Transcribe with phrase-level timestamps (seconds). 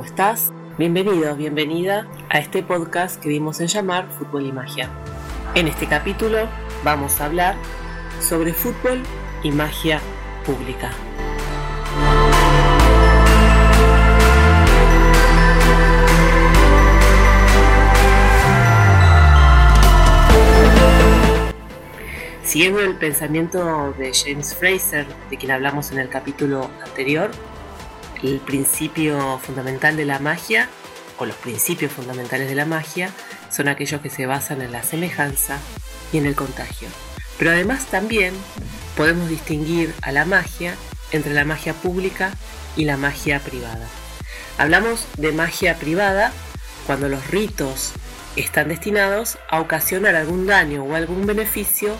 [0.00, 0.50] ¿cómo estás?
[0.78, 4.88] Bienvenido, bienvenida a este podcast que dimos en llamar Fútbol y Magia.
[5.54, 6.48] En este capítulo
[6.82, 7.54] vamos a hablar
[8.18, 9.02] sobre fútbol
[9.42, 10.00] y magia
[10.46, 10.90] pública.
[22.42, 27.30] Siguiendo el pensamiento de James Fraser, de quien hablamos en el capítulo anterior,
[28.22, 30.68] el principio fundamental de la magia,
[31.18, 33.10] o los principios fundamentales de la magia,
[33.50, 35.58] son aquellos que se basan en la semejanza
[36.12, 36.88] y en el contagio.
[37.38, 38.34] Pero además también
[38.96, 40.74] podemos distinguir a la magia
[41.12, 42.32] entre la magia pública
[42.76, 43.86] y la magia privada.
[44.58, 46.32] Hablamos de magia privada
[46.86, 47.92] cuando los ritos
[48.36, 51.96] están destinados a ocasionar algún daño o algún beneficio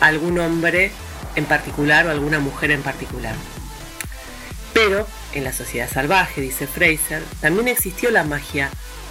[0.00, 0.90] algún hombre
[1.36, 3.34] en particular o alguna mujer en particular.
[4.80, 8.70] Pero en la sociedad salvaje, dice Fraser, también existió la magia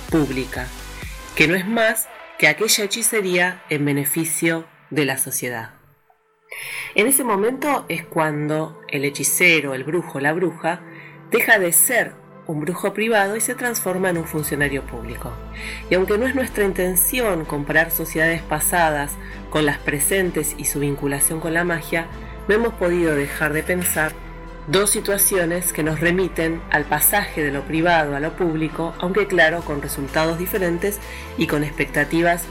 [0.10, 0.66] pública,
[1.36, 2.08] que no es más
[2.40, 5.72] que aquella hechicería en beneficio de la sociedad.
[6.96, 10.84] En ese momento es cuando el hechicero, el brujo, la bruja,
[11.32, 12.14] deja de ser
[12.46, 15.34] un brujo privado y se transforma en un funcionario público.
[15.90, 19.12] Y aunque no es nuestra intención comparar sociedades pasadas
[19.50, 22.08] con las presentes y su vinculación con la magia,
[22.48, 24.14] no hemos podido dejar de pensar
[24.68, 29.62] dos situaciones que nos remiten al pasaje de lo privado a lo público, aunque claro,
[29.62, 31.00] con resultados diferentes
[31.38, 32.44] y con expectativas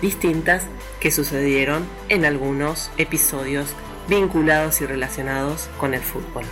[0.00, 0.66] distintas
[1.00, 3.74] que sucedieron en algunos episodios
[4.08, 6.44] vinculados y relacionados con el fútbol.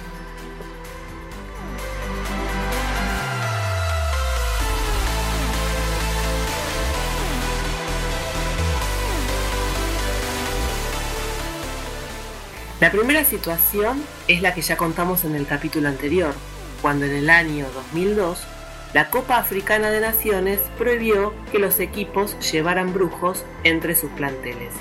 [12.82, 16.34] La primera situación es la que ya contamos en el capítulo anterior,
[16.80, 18.42] cuando en el año 2002
[18.92, 24.72] la Copa Africana de Naciones prohibió que los equipos llevaran brujos entre sus planteles.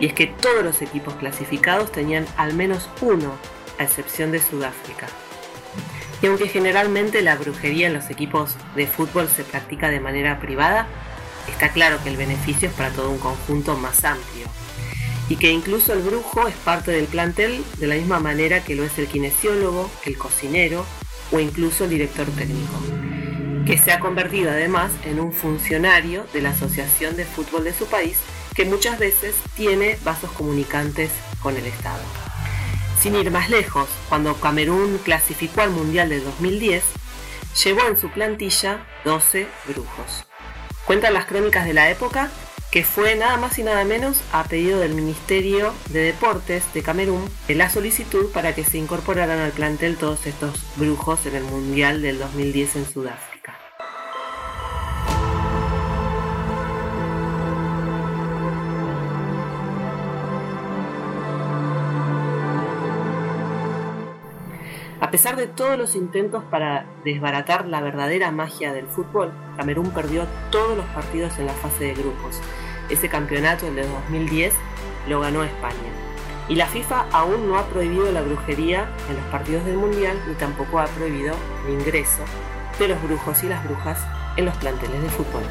[0.00, 3.34] Y es que todos los equipos clasificados tenían al menos uno,
[3.78, 5.06] a excepción de Sudáfrica.
[6.22, 10.86] Y aunque generalmente la brujería en los equipos de fútbol se practica de manera privada,
[11.50, 14.46] está claro que el beneficio es para todo un conjunto más amplio
[15.28, 18.84] y que incluso el brujo es parte del plantel de la misma manera que lo
[18.84, 20.84] es el kinesiólogo, el cocinero
[21.30, 22.78] o incluso el director técnico,
[23.66, 27.86] que se ha convertido además en un funcionario de la Asociación de Fútbol de su
[27.86, 28.18] país
[28.54, 31.10] que muchas veces tiene vasos comunicantes
[31.40, 32.02] con el Estado.
[33.00, 36.84] Sin ir más lejos, cuando Camerún clasificó al Mundial de 2010,
[37.64, 40.24] llevó en su plantilla 12 brujos.
[40.86, 42.30] Cuentan las crónicas de la época
[42.72, 47.28] que fue nada más y nada menos a pedido del Ministerio de Deportes de Camerún
[47.46, 52.18] la solicitud para que se incorporaran al plantel todos estos brujos en el Mundial del
[52.18, 53.58] 2010 en Sudáfrica.
[64.98, 70.26] A pesar de todos los intentos para desbaratar la verdadera magia del fútbol, Camerún perdió
[70.50, 72.40] todos los partidos en la fase de grupos
[72.92, 74.54] ese campeonato, el de 2010,
[75.08, 75.74] lo ganó España.
[76.48, 80.34] Y la FIFA aún no ha prohibido la brujería en los partidos del Mundial ni
[80.34, 81.34] tampoco ha prohibido
[81.66, 82.22] el ingreso
[82.78, 83.98] de los brujos y las brujas
[84.36, 85.42] en los planteles de fútbol.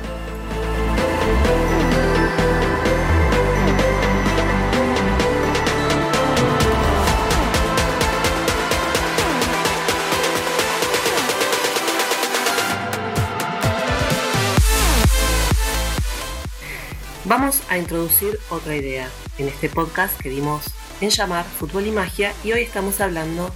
[17.26, 20.66] Vamos a introducir otra idea en este podcast que dimos
[21.02, 23.54] en llamar Fútbol y Magia y hoy estamos hablando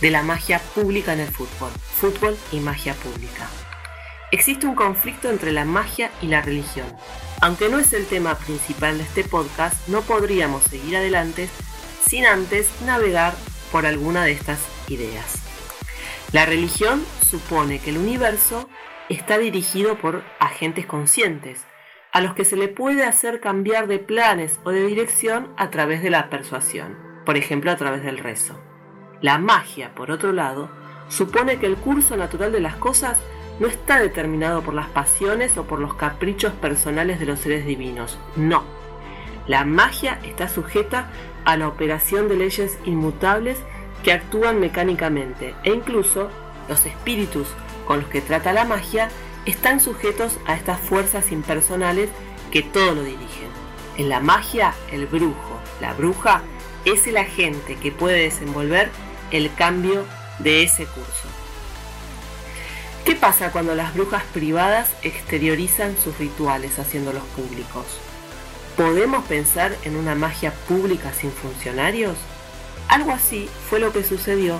[0.00, 3.48] de la magia pública en el fútbol, fútbol y magia pública.
[4.32, 6.88] Existe un conflicto entre la magia y la religión.
[7.40, 11.48] Aunque no es el tema principal de este podcast, no podríamos seguir adelante
[12.08, 13.36] sin antes navegar
[13.70, 14.58] por alguna de estas
[14.88, 15.36] ideas.
[16.32, 18.68] La religión supone que el universo
[19.08, 21.60] está dirigido por agentes conscientes,
[22.14, 26.00] a los que se le puede hacer cambiar de planes o de dirección a través
[26.00, 26.96] de la persuasión,
[27.26, 28.54] por ejemplo a través del rezo.
[29.20, 30.70] La magia, por otro lado,
[31.08, 33.18] supone que el curso natural de las cosas
[33.58, 38.16] no está determinado por las pasiones o por los caprichos personales de los seres divinos,
[38.36, 38.62] no.
[39.48, 41.10] La magia está sujeta
[41.44, 43.58] a la operación de leyes inmutables
[44.04, 46.30] que actúan mecánicamente e incluso
[46.68, 47.48] los espíritus
[47.88, 49.08] con los que trata la magia
[49.46, 52.08] están sujetos a estas fuerzas impersonales
[52.50, 53.48] que todo lo dirigen.
[53.96, 56.42] En la magia, el brujo, la bruja,
[56.84, 58.90] es el agente que puede desenvolver
[59.30, 60.04] el cambio
[60.38, 61.28] de ese curso.
[63.04, 67.84] ¿Qué pasa cuando las brujas privadas exteriorizan sus rituales haciéndolos públicos?
[68.76, 72.16] ¿Podemos pensar en una magia pública sin funcionarios?
[72.88, 74.58] Algo así fue lo que sucedió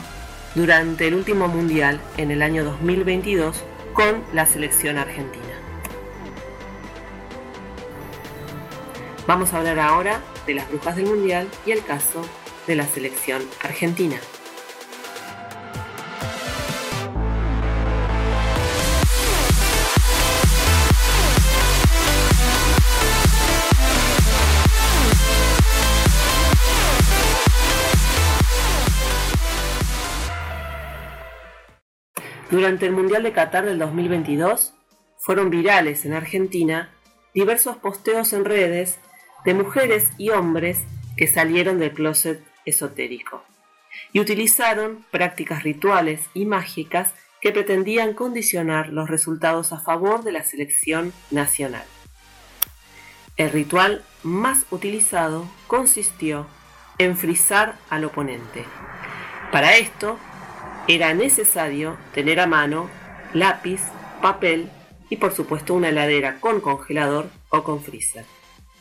[0.55, 5.55] durante el último mundial en el año 2022 con la selección argentina.
[9.27, 12.21] Vamos a hablar ahora de las brujas del mundial y el caso
[12.67, 14.17] de la selección argentina.
[32.51, 34.75] Durante el Mundial de Qatar del 2022
[35.19, 36.91] fueron virales en Argentina
[37.33, 38.99] diversos posteos en redes
[39.45, 40.85] de mujeres y hombres
[41.17, 43.43] que salieron del closet esotérico
[44.13, 50.45] y utilizaron prácticas rituales y mágicas que pretendían condicionar los resultados a favor de la
[50.45, 51.85] selección nacional.
[53.37, 56.47] El ritual más utilizado consistió
[56.99, 58.65] en frizar al oponente.
[59.51, 60.19] Para esto
[60.87, 62.91] era necesario tener a mano
[63.33, 63.81] lápiz,
[64.21, 64.69] papel
[65.09, 68.25] y por supuesto una heladera con congelador o con freezer.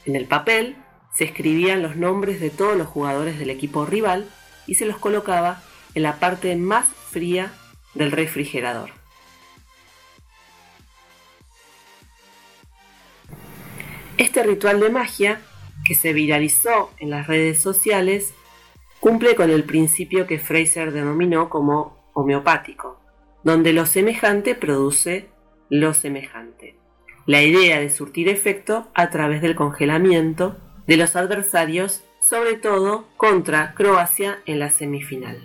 [0.06, 0.76] En el papel
[1.14, 4.30] se escribían los nombres de todos los jugadores del equipo rival
[4.68, 5.64] y se los colocaba
[5.96, 7.54] en la parte más fría
[7.94, 8.90] del refrigerador.
[14.18, 15.42] Este ritual de magia,
[15.86, 18.34] que se viralizó en las redes sociales,
[19.04, 23.02] cumple con el principio que Fraser denominó como homeopático,
[23.44, 25.28] donde lo semejante produce
[25.68, 26.78] lo semejante.
[27.26, 30.56] La idea de surtir efecto a través del congelamiento
[30.88, 35.38] de los adversarios, sobre todo contra Croacia en la semifinal.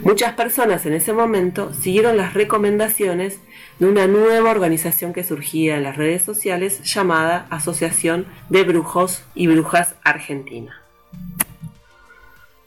[0.00, 3.40] Muchas personas en ese momento siguieron las recomendaciones
[3.78, 9.48] de una nueva organización que surgía en las redes sociales llamada Asociación de Brujos y
[9.48, 10.83] Brujas Argentina.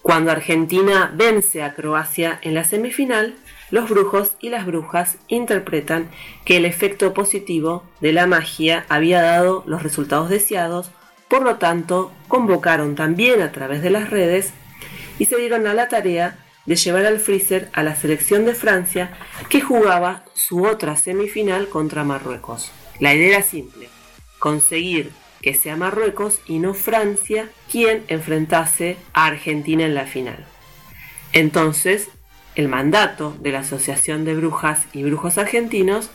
[0.07, 3.35] Cuando Argentina vence a Croacia en la semifinal,
[3.71, 6.09] los brujos y las brujas interpretan
[6.45, 10.91] que el efecto positivo de la magia había dado los resultados deseados,
[11.27, 14.53] por lo tanto convocaron también a través de las redes
[15.19, 19.11] y se dieron a la tarea de llevar al freezer a la selección de Francia
[19.49, 22.71] que jugaba su otra semifinal contra Marruecos.
[23.01, 23.89] La idea era simple,
[24.39, 25.11] conseguir
[25.47, 30.45] que sea Marruecos y no Francia quien enfrentase a Argentina en la final.
[31.31, 32.09] Entonces,
[32.55, 36.09] el mandato de la Asociación de Brujas y Brujos Argentinos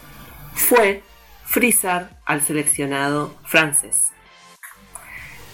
[0.52, 1.02] fue
[1.46, 4.08] frizar al seleccionado francés.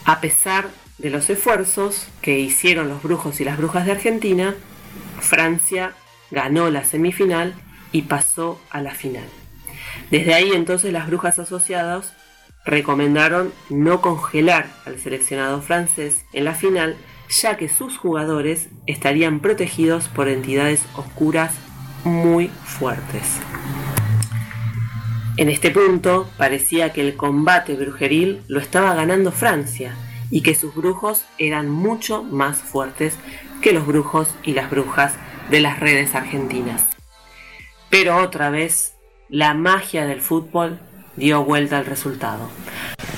[0.05, 4.57] A pesar de los esfuerzos que hicieron los brujos y las brujas de Argentina,
[5.21, 5.93] Francia
[6.33, 7.55] ganó la semifinal
[7.93, 9.29] y pasó a la final.
[10.11, 12.18] Desde ahí entonces las brujas asociadas
[12.69, 16.97] recomendaron no congelar al seleccionado francés en la final,
[17.31, 21.55] ya que sus jugadores estarían protegidos por entidades oscuras
[22.05, 23.41] muy fuertes.
[25.39, 29.95] En este punto parecía que el combate brujeril lo estaba ganando Francia
[30.31, 33.17] y que sus brujos eran mucho más fuertes
[33.63, 35.15] que los brujos y las brujas
[35.51, 36.85] de las redes argentinas.
[37.89, 38.97] Pero otra vez,
[39.31, 40.81] la magia del fútbol
[41.19, 42.49] dio vuelta al resultado.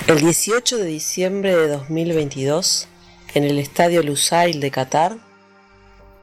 [0.07, 2.88] El 18 de diciembre de 2022,
[3.35, 5.16] en el Estadio Lusail de Qatar,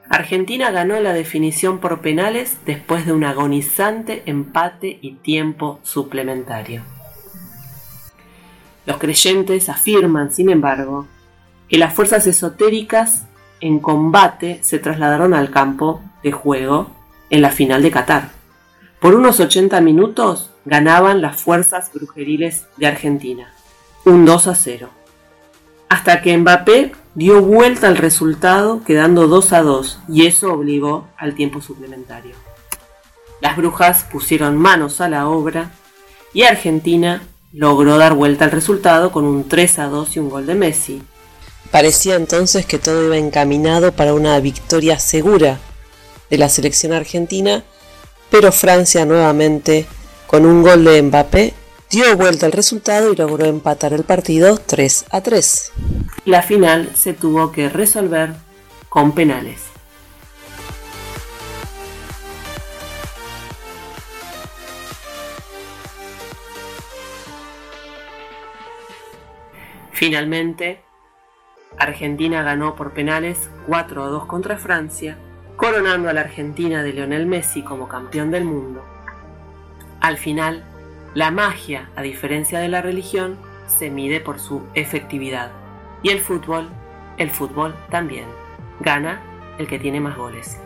[0.10, 6.82] Argentina ganó la definición por penales después de un agonizante empate y tiempo suplementario.
[8.86, 11.08] Los creyentes afirman, sin embargo,
[11.68, 13.26] que las fuerzas esotéricas
[13.60, 16.90] en combate se trasladaron al campo de juego
[17.30, 18.30] en la final de Qatar.
[19.02, 23.54] Por unos 80 minutos ganaban las fuerzas brujeriles de Argentina,
[24.06, 24.90] un 2 a 0.
[25.90, 31.36] Hasta que Mbappé dio vuelta al resultado quedando 2 a 2 y eso obligó al
[31.36, 32.36] tiempo suplementario.
[33.40, 35.72] Las brujas pusieron manos a la obra
[36.34, 37.22] y Argentina
[37.54, 41.02] logró dar vuelta al resultado con un 3 a 2 y un gol de Messi.
[41.72, 45.60] Parecía entonces que todo iba encaminado para una victoria segura
[46.30, 47.64] de la selección argentina
[48.30, 49.86] pero Francia nuevamente,
[50.28, 51.54] con un gol de Mbappé,
[51.90, 55.72] dio vuelta al resultado y logró empatar el partido 3 a 3.
[56.26, 58.34] La final se tuvo que resolver
[58.90, 59.64] con penales.
[69.94, 70.82] Finalmente,
[71.80, 75.18] Argentina ganó por penales 4 a 2 contra Francia
[75.56, 78.84] coronando a la Argentina de Lionel Messi como campeón del mundo.
[80.08, 80.64] Al final,
[81.16, 85.52] la magia, a diferencia de la religión, se mide por su efectividad.
[86.02, 86.70] Y el fútbol,
[87.18, 88.24] el fútbol también.
[88.80, 89.22] Gana
[89.58, 90.62] el que tiene más goles.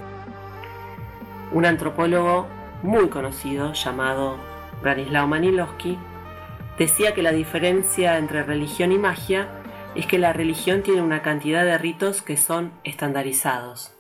[1.52, 2.46] Un antropólogo
[2.84, 4.38] muy conocido llamado
[4.84, 5.98] Branislaw Manilowski
[6.78, 9.50] decía que la diferencia entre religión y magia
[9.96, 13.98] es que la religión tiene una cantidad de ritos que son estandarizados.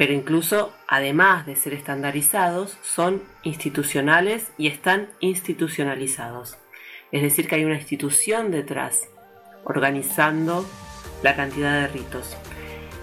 [0.00, 6.56] Pero incluso, además de ser estandarizados, son institucionales y están institucionalizados.
[7.12, 9.10] Es decir, que hay una institución detrás,
[9.62, 10.64] organizando
[11.22, 12.34] la cantidad de ritos.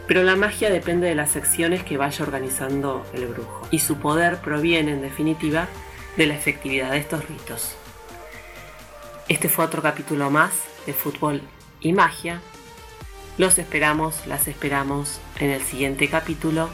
[0.07, 3.67] Pero la magia depende de las secciones que vaya organizando el brujo.
[3.69, 5.67] Y su poder proviene, en definitiva,
[6.15, 7.75] de la efectividad de estos ritos.
[9.27, 11.43] Este fue otro capítulo más de Fútbol
[11.79, 12.41] y Magia.
[13.37, 16.69] Los esperamos, las esperamos en el siguiente capítulo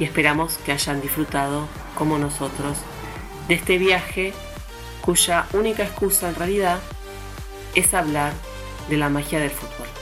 [0.00, 2.78] y esperamos que hayan disfrutado, como nosotros,
[3.46, 4.32] de este viaje
[5.00, 6.80] cuya única excusa en realidad
[7.76, 8.32] es hablar
[8.88, 10.01] de la magia del fútbol.